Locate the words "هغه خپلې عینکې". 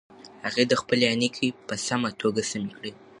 0.45-1.47